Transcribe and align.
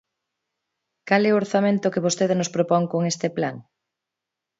¿Cal 1.07 1.23
é 1.29 1.31
o 1.33 1.39
orzamento 1.43 1.91
que 1.93 2.03
vostede 2.05 2.35
nos 2.37 2.53
propón 2.55 2.83
con 2.91 3.01
este 3.11 3.27
plan? 3.37 3.55